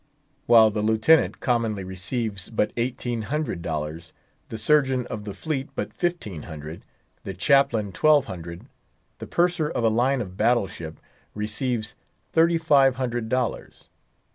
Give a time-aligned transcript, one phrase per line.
[0.47, 4.13] While the Lieutenant commonly receives but eighteen hundred dollars,
[4.49, 6.83] the Surgeon of the fleet but fifteen hundred,
[7.23, 8.65] the Chaplain twelve hundred,
[9.19, 10.99] the Purser of a line of battle ship
[11.35, 11.95] receives
[12.33, 13.89] thirty five hundred dollars.